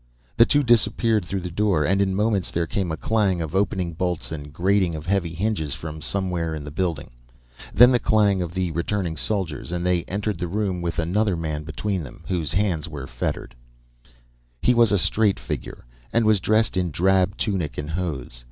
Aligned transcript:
The 0.35 0.47
two 0.47 0.63
disappeared 0.63 1.23
through 1.23 1.41
the 1.41 1.51
door, 1.51 1.83
and 1.85 2.01
in 2.01 2.15
moments 2.15 2.49
there 2.49 2.65
came 2.65 2.91
a 2.91 2.97
clang 2.97 3.39
of 3.39 3.53
opening 3.53 3.93
bolts 3.93 4.31
and 4.31 4.51
grating 4.51 4.95
of 4.95 5.05
heavy 5.05 5.35
hinges 5.35 5.75
from 5.75 6.01
somewhere 6.01 6.55
in 6.55 6.63
the 6.63 6.71
building. 6.71 7.11
Then 7.71 7.91
the 7.91 7.99
clang 7.99 8.41
of 8.41 8.55
the 8.55 8.71
returning 8.71 9.15
soldiers, 9.15 9.71
and 9.71 9.85
they 9.85 10.03
entered 10.05 10.39
the 10.39 10.47
room 10.47 10.81
with 10.81 10.97
another 10.97 11.35
man 11.37 11.65
between 11.65 12.01
them 12.01 12.23
whose 12.29 12.51
hands 12.53 12.89
were 12.89 13.05
fettered. 13.05 13.53
[Illustration: 14.63 14.63
Illustrated 14.63 14.63
by 14.63 14.65
MOREY] 14.65 14.67
He 14.67 14.73
was 14.73 14.91
a 14.91 15.05
straight 15.05 15.39
figure, 15.77 15.85
and 16.11 16.25
was 16.25 16.39
dressed 16.39 16.75
in 16.75 16.89
drab 16.89 17.37
tunic 17.37 17.77
and 17.77 17.91
hose. 17.91 18.39